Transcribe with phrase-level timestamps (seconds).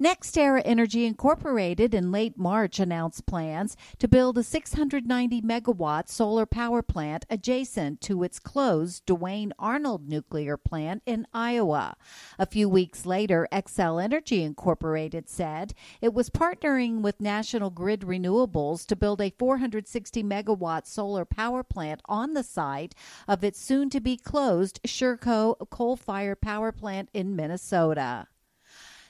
[0.00, 6.80] NextEra Energy Incorporated in late March announced plans to build a 690 megawatt solar power
[6.80, 11.98] plant adjacent to its closed Duane Arnold nuclear plant in Iowa.
[12.38, 18.86] A few weeks later, Xcel Energy Incorporated said it was partnering with National Grid Renewables
[18.86, 22.94] to build a 460 megawatt solar power plant on the site
[23.28, 28.28] of its soon to be closed Sherco coal fired power plant in Minnesota.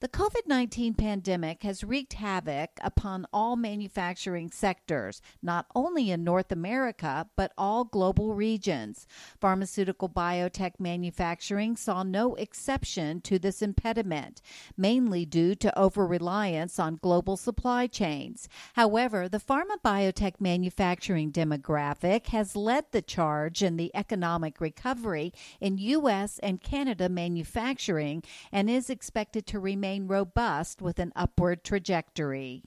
[0.00, 6.50] The COVID 19 pandemic has wreaked havoc upon all manufacturing sectors, not only in North
[6.50, 9.06] America, but all global regions.
[9.40, 14.42] Pharmaceutical biotech manufacturing saw no exception to this impediment,
[14.76, 18.48] mainly due to over reliance on global supply chains.
[18.74, 25.78] However, the pharma biotech manufacturing demographic has led the charge in the economic recovery in
[25.78, 26.40] U.S.
[26.40, 32.64] and Canada manufacturing and is expected to remain remain robust with an upward trajectory.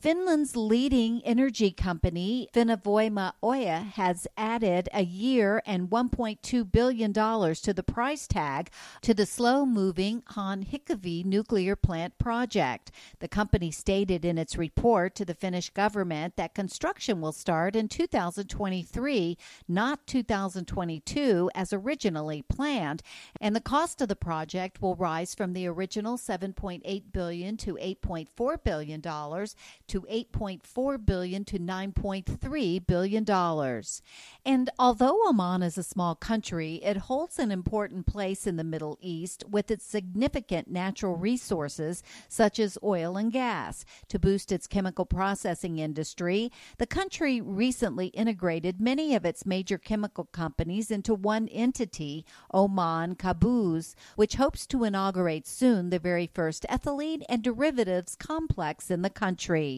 [0.00, 7.82] Finland's leading energy company, Fennovoima Oy, has added a year and $1.2 billion to the
[7.82, 8.70] price tag
[9.02, 12.92] to the slow moving Hanhikivi nuclear plant project.
[13.18, 17.88] The company stated in its report to the Finnish government that construction will start in
[17.88, 23.02] 2023, not 2022 as originally planned,
[23.40, 28.62] and the cost of the project will rise from the original 7.8 billion to 8.4
[28.62, 29.56] billion dollars
[29.88, 34.02] to 8.4 billion to 9.3 billion dollars.
[34.44, 38.98] And although Oman is a small country, it holds an important place in the Middle
[39.00, 43.84] East with its significant natural resources such as oil and gas.
[44.08, 50.24] To boost its chemical processing industry, the country recently integrated many of its major chemical
[50.24, 52.24] companies into one entity,
[52.54, 59.02] Oman Qaboos, which hopes to inaugurate soon the very first ethylene and derivatives complex in
[59.02, 59.77] the country.